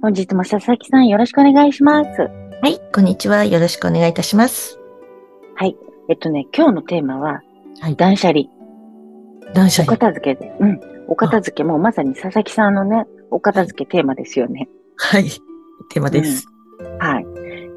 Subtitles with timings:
[0.00, 2.22] 本日も佐々木さんよろしくお願いします
[2.62, 3.44] はい、こんにちは。
[3.44, 4.80] よろしくお願いいたします。
[5.54, 5.76] はい
[6.08, 7.42] えっとね今日のテーマは
[7.80, 7.96] はい。
[7.96, 8.40] 断捨離
[9.50, 9.96] お断捨離。
[9.96, 10.52] 片付けで。
[10.60, 10.80] うん。
[11.06, 14.68] お片付けもまさに佐々木さんのね、お片付けテーマですよね。
[14.96, 15.30] はい。
[15.90, 16.46] テーマです。
[16.98, 17.26] はい。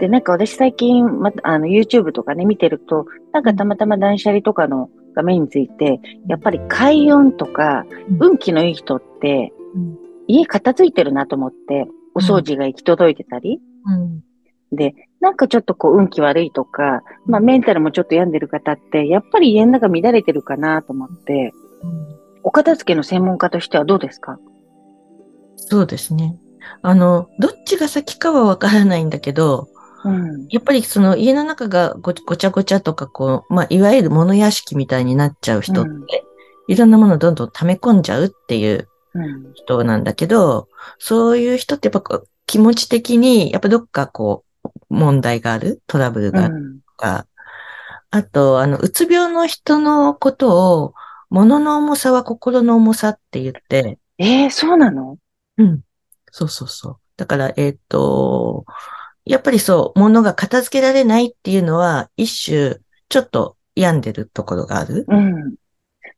[0.00, 9.98] で、なんか私最近、ま、あの、YouTube とかね、見てると、なんかたまたま断捨離とかの画面について、やっぱり開運とか、うん運気のいい人って、うん
[10.30, 14.22] 家片付いてるなと思って、お掃除が行き届いてたり、うん。
[14.76, 24.38] で、なんかちょっとこう運気悪いとか、まあメンタルもちょっと病んでる方って、やっぱり家の中乱れてるかなと思って、うんお片付けの専門家としてはどうですか？
[25.56, 26.38] そうですね。
[26.82, 29.68] あの、どっちが先かはわからないんだけど、
[30.04, 30.46] うん。
[30.48, 36.06] やっぱりその家の中がごごちゃごちゃとか、こう、まあ、いわゆる物屋敷みたいになっちゃう人って、うん
[36.68, 38.86] いろんなものをどんどん溜め込んじゃうっていううん。
[39.54, 46.54] 人なんだけど、そういう人ってやっぱ気持ち的に、やっぱどっかこう、問題がある、トラブルがある？
[46.54, 46.80] うん。
[46.80, 47.26] とか、
[48.10, 50.94] あと、あの、うつ病の人のことを、
[51.30, 55.18] 物の重さは心の重さって言って、ええそうなの？
[55.58, 55.80] うん。
[56.30, 56.96] そうそうそう。
[57.16, 58.64] だから、えっ、と、
[59.24, 62.76] やっぱりそう、物が片付けられないっていうのは、一種、
[63.10, 65.04] ちょっと病んでるところがある？
[65.06, 65.54] うん。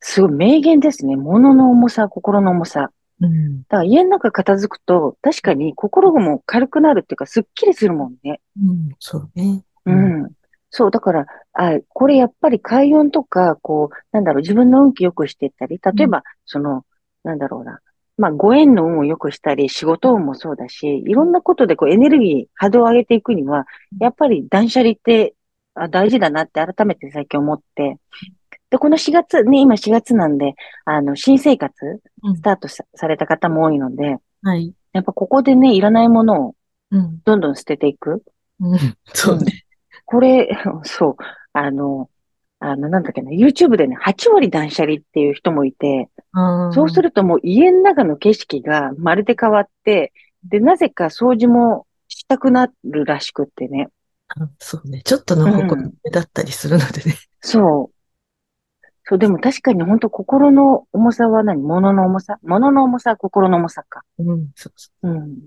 [0.00, 1.16] すごい名言ですね。
[1.16, 2.90] 物の重さ、心の重さ。
[3.20, 3.62] うん。
[3.62, 8.40] だから家の中片付くと、確かに心も軽くなるっていうか、すっきりするもんね。
[8.60, 9.64] うん、そうね。
[9.86, 10.30] ううんん。
[10.70, 16.84] そう、だから、あ、これやっぱり開運とか、こう、なんだろう、自分の運気良くしていったり、例えば、その、
[17.24, 17.80] なんだろうな。
[18.16, 23.66] まあ、ご縁の運を良くしたり、仕事運もそうだし、いろんなことでこうエネルギー、波動を上げていくには、
[24.00, 25.34] やっぱり断捨離って
[25.74, 27.96] あ大事だなって改めて最近思って、
[28.70, 31.74] で、この4月、ね、今4月なんで、あの、新生活、
[32.22, 34.74] うんスタートさされた方も多いので、はい。
[34.92, 36.54] やっぱここでね、いらないものを
[36.90, 37.20] うん。
[37.24, 38.22] どんどん捨てていく。
[38.60, 38.78] うん。
[39.12, 39.64] そうね。
[40.04, 40.48] これ、
[40.84, 41.16] そう、
[41.52, 42.08] あの、
[42.60, 46.08] あの、なんだっけな、YouTube でね、8割断捨離っていう人もいて、
[46.72, 50.12] そうするともう家の中の景色がまるで変わって、
[50.44, 53.88] で、なぜか掃除もしたくなるらしくってね。
[54.28, 55.02] あそうね。
[55.04, 57.16] ちょっとの方向うんだったりするのでね。
[57.40, 57.97] そう。
[59.08, 61.62] そう、でも確かに本当心の重さは何？
[61.62, 62.38] 物の重さ？
[62.42, 64.02] 物の重さは心の重さか。
[64.18, 64.50] うん。
[64.54, 65.38] そうそうん。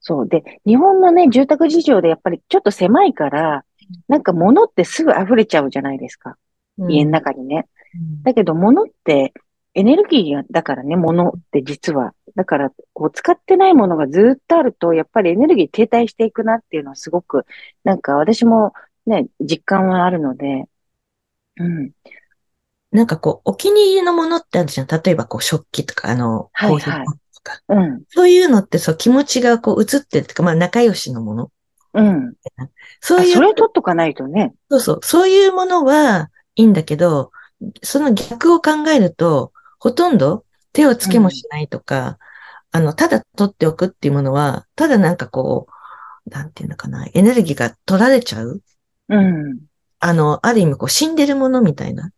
[0.00, 0.28] そう。
[0.28, 3.64] で、日本のね、住宅事情でやっぱりちょっと狭いから、
[4.08, 6.36] なんか物ってすぐ溢れちゃうじゃないですか。
[6.78, 6.90] う。
[6.90, 7.68] 家の中にね。
[7.94, 9.32] うんだけど物って
[9.74, 12.12] エネルギーだからね、物って実は。
[12.34, 17.46] だから、こう使ってないものがずっとあると、やっぱりエネルギー停滞していくなっていうのはすごく、
[17.84, 18.72] なんか私も
[19.06, 20.64] ね、実感はあるので、
[21.56, 21.92] うん。
[22.92, 24.86] なんかこう、お気に入りのものってあるじゃん。
[24.86, 27.60] 例えばこう、食器とか、あの、はいコーヒーとか。
[27.68, 28.02] うん。
[28.08, 31.50] そういうのってそう、気持ちがこう、映ってるっていうか、まあ、仲良しのもの。
[31.94, 32.34] うん。
[33.00, 34.54] そういうあそれ取っとかないとね。
[34.70, 35.00] そうそう。
[35.02, 37.32] そういうものはいいんだけど、
[37.82, 42.18] その逆を考えると、ほとんど手をつけもしないとか、
[42.72, 45.66] あの、ただ取っておくっていうものは、ただなんかこ
[46.26, 48.62] う、なんていうのかな、エネルギーが取られちゃう。
[49.08, 49.58] うん。
[49.98, 52.10] あの、ある意味こう死んでるものみたいな。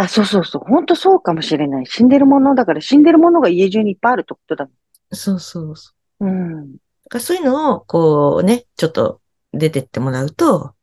[0.00, 0.62] あ、そうそうそう。
[0.64, 1.86] 本当そうかもしれない。
[1.86, 4.68] 死んでるものだから死んでるものが家中にいっぱいあるってことだ
[5.12, 6.26] そうそうそう。
[6.26, 6.72] うん。
[6.74, 6.78] だ
[7.10, 9.20] からそういうのを、こうね、ちょっと
[9.52, 10.74] 出てってもらうと、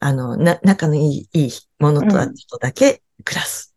[0.00, 3.74] あの、な、仲のいい、いいものとある人だけ暮らす。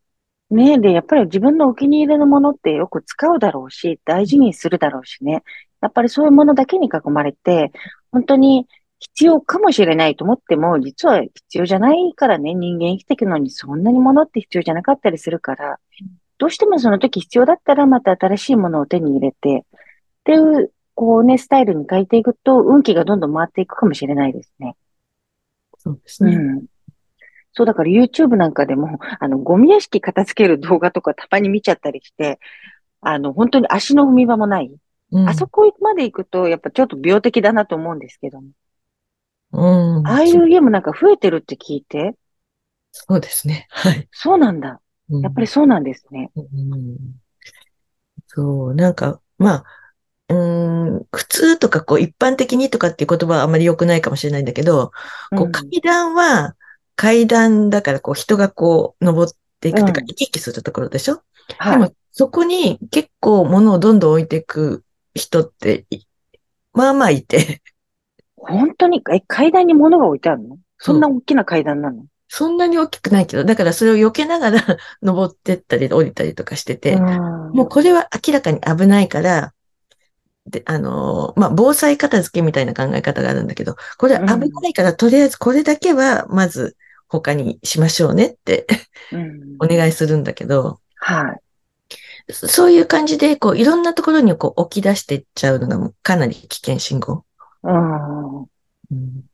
[0.50, 5.44] ねえ、で、やっぱり自分のお気に入りのものってよく使うだろうし、大事にするだろうしね。
[5.82, 7.72] やっぱりそういうものだけに囲まれて、
[8.12, 8.68] 本当に
[9.14, 15.80] 必要かもしれないと思っても、実は必要じゃないからね、人間生きていくのにそんなにものって必要じゃなかったりするから、
[16.38, 24.76] どうしてもその時必要だったらまた新しいものを手に入れて、っていう、こうね、スタイルに変えていくと、運気がどんどん回っていくかもしれないですね。
[25.78, 26.36] そうですね。
[26.36, 26.66] うん。
[27.54, 32.40] そう、だから YouTube なんかでも、あの、ゴミ屋敷片付ける動画とかたまに見ちゃったりして、
[33.02, 34.72] あの、本当に足の踏み場もない。
[35.12, 38.50] うんあそこまで行くと、やっぱちょっと病的だなと思うんですけども。
[39.56, 40.06] うん。
[40.08, 42.16] ああいう家もなんか増えてるって聞いて、
[42.92, 43.68] そうですね。
[43.70, 44.08] はい。
[44.12, 44.82] そうなんだ。
[45.10, 46.32] うんやっぱりそうなんですね。
[46.36, 46.98] うん
[48.28, 49.66] そう、なんか、まあ、
[50.30, 54.92] うーん、普通とかこう一般的にとかっていう言葉はあまり良くないかもしれないんだけど、
[55.36, 56.56] こううん階段は
[56.96, 61.22] 階段だからこう人がこう登っていくというかうん行き来するところでしょ？
[61.60, 61.80] はい。
[61.80, 66.00] でもそこに結構物をどんどん置いていく人ってい、
[66.74, 67.62] まあまあいて、
[68.48, 70.58] 本当に、え、階段に物が置いてあるの？
[70.78, 72.06] そんな大きな階段なの？
[72.28, 74.62] そんなに大きくないけど、だからそれを避けながら
[75.02, 77.52] 登ってったり降りたりとかしてて、うん。
[77.52, 79.54] もうこれは明らかに危ないから、
[80.48, 86.76] で、あのーまあ、防災片付けみたいな考え方があるんだけど、これは危ないから、とりあえずこれだけは、まず
[87.08, 88.68] 他にしましょうねって
[89.12, 89.56] うん。
[89.60, 92.34] お願いするんだけど、はい。
[92.34, 97.25] そそういう感じで、こう、いろんなところにこう置き出していっちゃうのがかなり危険信号。
[97.66, 98.42] うん。
[98.42, 98.46] う
[98.96, 99.26] ん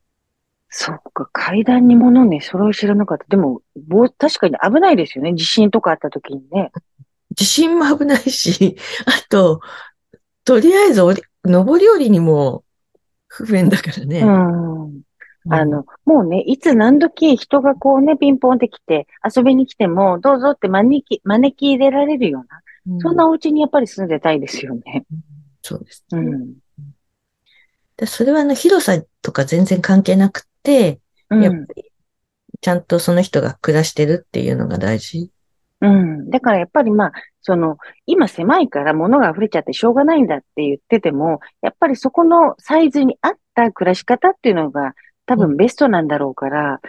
[0.73, 3.25] そっか、階段に物ね、それを知らなかった。
[3.27, 5.35] でも、ぼ確かに危ないですよね。
[5.35, 6.71] 地震とかあった時にね。
[7.35, 9.59] 地震も危ないし、 あと、
[10.45, 12.63] とりあえず降り、上り下りにも
[13.27, 14.21] 不便だからね。
[14.21, 14.83] うん。
[14.85, 15.01] うん
[15.49, 25.03] あ、の、もうね、いつ何時人がこうね、ピンポンって来て、遊びに来ても、どうぞって招き、招き入れられるような、うそんなお家にやっぱり住んでたいですよね。
[25.63, 26.19] そうですね。
[26.19, 26.53] うん。
[28.01, 30.99] でそれはあの広さとか全然関係なくて、
[31.29, 31.43] うん。
[31.43, 31.91] やっぱり
[32.59, 35.29] ちゃんとその人が暮らしてるっていうのが大事。
[35.81, 36.29] うん。
[36.31, 37.11] だからやっぱりまあ、
[37.41, 37.77] その、
[38.07, 44.95] 今狭いから物が溢れちゃってしょうがないんだって言ってても、やっぱりそこのサイズに合った暮らし方っていうのが
[45.27, 46.81] 多分ベストなんだろうから、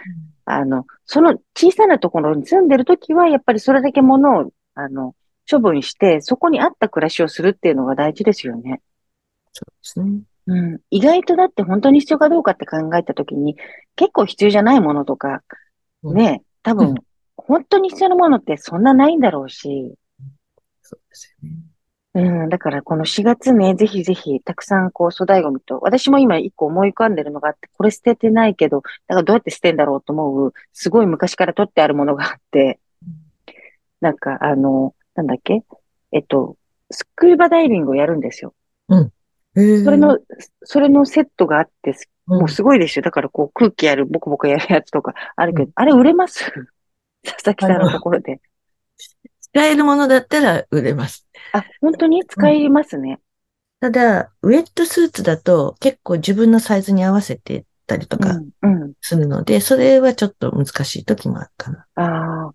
[0.45, 5.13] あの、その小さなところに住んでるときは、やっぱりそれだけ物を、あの、
[5.47, 8.81] 処分して、そこに合った暮らしをするっていうのが大事ですよね。
[9.51, 10.23] そうですね。
[10.47, 10.79] うん。
[10.89, 13.55] 意外とだって本当に必要かどうかって考えたときに、
[13.95, 15.43] 結構必要じゃないものとか、
[16.03, 16.17] うん。
[16.17, 16.95] ね、多う分ん、
[17.37, 19.95] 本当に必要なものってそんなないんだろうし、
[20.81, 21.57] そうですよね。
[22.15, 32.79] うん、だからこの4月ね、ぜひぜひ、たくさんこう粗大ゴミと、私も今一個思い浮かんでるのがあって、これ捨ててないけど、だからどうやって捨てんだろうと思う、すごい昔から取ってあるものがあって、
[33.99, 35.63] なんかあの、なんだっけ？
[36.11, 36.55] えっと、
[36.91, 38.53] スクーバダイビングをやるんですよ。
[38.91, 39.09] へー
[39.55, 40.19] それの、
[40.63, 41.95] それのセットがあって、うん
[42.25, 43.03] もうすごいですよ。
[43.03, 46.45] だからこう空気やる、ボコボコやるやつとかあるけど、うあれ売れます？
[47.21, 48.39] 佐々木さんのところで。
[49.41, 51.27] 使えるものだったら売れます。
[51.51, 52.23] あ、本当に？
[52.25, 53.19] 使いますね。
[53.81, 58.93] ただ、ウェットスーツだと結構自分のサイズに合わせてたりとかうん、うん。
[59.01, 61.85] するので、それはちょっと難しい時もあるかな。
[61.95, 62.53] ああ、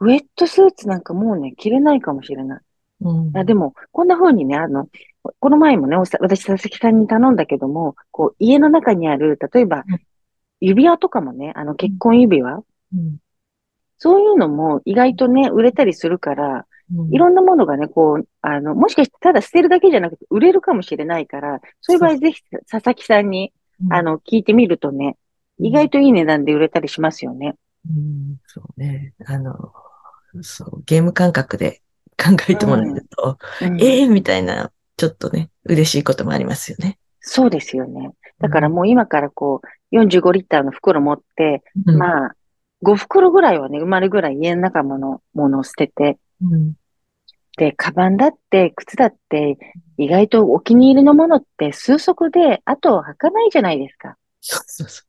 [0.00, 2.60] ウェットスーツなんかもうね、着れないかもしれない。
[3.00, 3.36] うん。
[3.36, 4.88] あでも、こんな風にね、あの、
[5.40, 10.00] この前もね、おさ私、佐々木さんに頼んだけども、こう、家の中にある、例えばうん、
[10.60, 12.56] 指輪とかもね、あの、結婚指輪、
[12.94, 13.16] うん。
[13.98, 17.14] そういうのも意外とね、売れたりするから、うん。
[17.14, 23.52] いろんなものがね、こう、あの、もしかしてただ捨てるだけじゃなくて、売れるかもしれないから、そういう場合ぜひ、佐々木さんに、
[23.90, 25.16] あ、の、聞いてみるとね、
[25.58, 27.56] 意外といい値段で売れたりしますよね。
[27.88, 28.36] うん。
[28.46, 29.14] そうね。
[29.26, 29.72] あの、
[30.42, 31.82] そう、ゲーム感覚で
[32.16, 36.98] 考えてもらえると、うんええみたいな、ちょっとね、嬉しいこともありますよね。
[37.20, 38.12] そうですよね。
[38.38, 39.60] だからもう今からこ
[39.92, 42.36] う、45リッターの袋持って、うん、まあ、
[42.82, 46.74] 5袋ぐらいはね、埋まるぐらい家の中ものものを捨てて、うん
[47.56, 49.58] で、カバンだって、靴だって、
[49.96, 54.16] 意外とお気に入りのものって数足で、あと履かないじゃないですか。
[54.42, 55.04] そうそうそ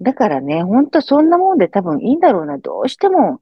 [0.00, 3.40] だからね、ほんとそんなもんで多分いいんだろうな、どうしても。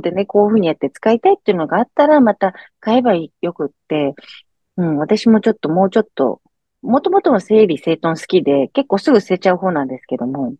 [0.00, 4.14] でね、こういうふうにやって使いたいっていうのがあったら、また買えばよくって、
[4.76, 6.40] うん、私もちょっともうちょっと、
[6.82, 10.54] もともとの整理整頓好きで、結構すぐ捨てちゃう方なんですけども、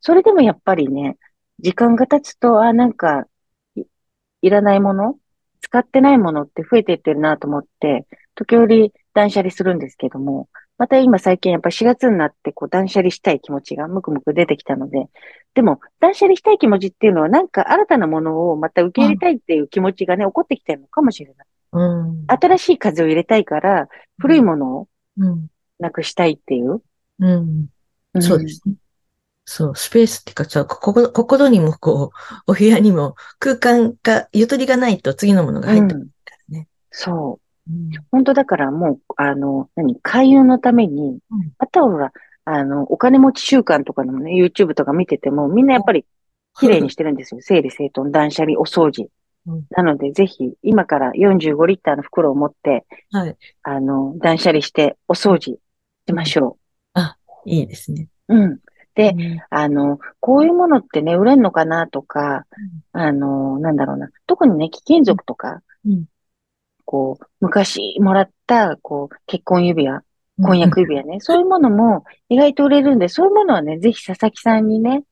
[0.00, 1.16] それでもやっぱりね、
[1.60, 3.26] 時間が経つと、あ、なんか、
[3.76, 3.84] い
[4.42, 5.18] いらないもの
[5.60, 10.48] 使ってないものって増えていってるなと思って、時折断捨離するんですけども、
[10.80, 15.10] また今最近やっぱ4月になってこう断捨離したい気持ちがムクムク出てきたので、
[15.52, 21.46] でも断捨離したい気持ちっていうのはなんか新たなものをまた受け入れたいっていう気持ちがね、起こってきてるのかもしれない。
[21.72, 21.78] う。
[21.78, 22.24] うん。
[22.28, 25.48] 新しい風を入れたいから、古いものをうん。
[25.80, 26.82] なくしたいっていう。
[27.18, 27.68] うん。
[28.18, 28.74] んそうですね。
[29.44, 32.12] そう、スペースっていうかさ、心心にもこ
[32.46, 36.68] う、お部屋にも空間が、ゆとりがないと次のものが入ってくるからね。
[36.90, 37.39] そう。
[37.70, 42.12] うん本当だからもう、あの、何、開運のために、うんあとは
[42.44, 46.04] あの、お金持ち習慣とかのもね、YouTube とか見てても、みんなやっぱり
[46.58, 47.40] 綺麗にしてるんですよ。
[47.42, 49.04] 整理整頓、断捨離、お掃除。
[49.04, 49.10] うん
[49.70, 53.36] なので、ぜひ、今から45リッターの袋を持って、はい。
[53.62, 55.58] あの、断捨離して、お掃除
[56.06, 56.58] しましょ
[57.46, 58.08] いいですね。
[58.28, 58.36] う。
[58.36, 58.58] うん。
[58.94, 62.44] で、うんあの、こういうものってね、売れんのかなとか、
[62.92, 64.10] あの、なんだろうな。
[64.26, 66.04] 特にね、貴金属とか、うん
[66.90, 70.02] こう、昔もらった、こう、結婚指輪、
[70.42, 75.04] 婚約指輪ね、そういうものも意外と売れるんで、そういうものはね、ぜひ佐々木さんにね、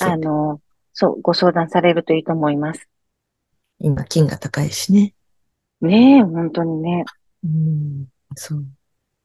[0.00, 0.60] あの、
[0.92, 2.88] そう、ご相談されるといいと思います。
[3.78, 5.14] 今、金が高いしね。
[5.80, 7.04] ねえ、本当にね。
[7.44, 8.06] うん。
[8.34, 8.64] そう。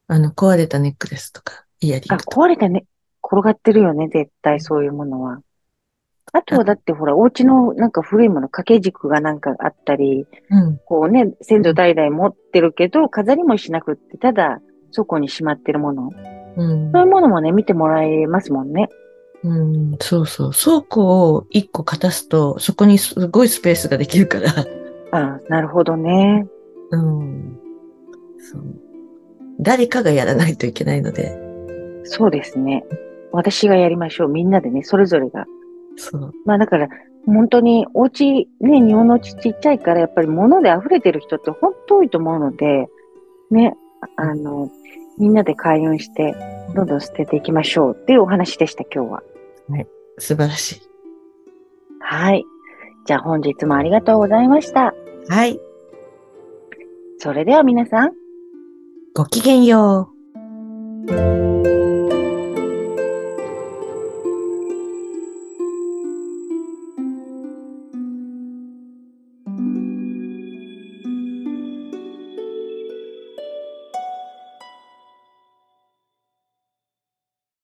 [0.06, 2.40] あの、壊れたネックレスとか、イヤリンあ、グとか。
[2.42, 2.84] 壊れたね、
[3.24, 5.40] 転がってるよね、絶対そういうものは。
[6.32, 10.78] あとはだってほら、お家のなんか古いもの、掛け軸がなんかあったり、うん。
[10.86, 14.60] こうね、先祖代々持ってるけど、飾りもしなくって、ただ、
[14.90, 16.10] そこにしまってるもの。
[16.56, 18.88] うんそういうものもね、見てもらえますもんね。
[19.42, 20.50] うん、そうそう。
[20.52, 24.50] 倉庫を一個片すと、そこにすごいスペースができるから。
[25.12, 26.46] あなるほどね。
[26.90, 27.58] うん。
[28.38, 28.62] そう。
[29.60, 31.36] 誰かがやらないといけないので。
[32.04, 32.84] そうですね。
[33.32, 34.28] 私がやりましょう。
[34.28, 35.46] みんなでね、それぞれが。
[35.96, 36.32] そう。
[36.44, 36.88] まあだから、
[37.26, 42.88] 本当に、お家、ね、日本のお家ちっちゃいから、やっぱり物で溢れてる人って本当多いと思うので、
[43.50, 43.76] ね、
[44.16, 44.70] あの、
[45.18, 46.34] みんなで開運して、
[46.74, 49.22] どんどん捨てていきましょうっていうお話でした、今日は。
[50.18, 50.80] 素晴らしい。
[52.00, 52.44] はい。
[53.06, 54.94] じゃあ本日もありがとうございました。
[55.28, 55.60] はい。
[57.18, 58.12] それでは皆さん、
[59.14, 60.10] ごきげんよ
[61.08, 61.81] う。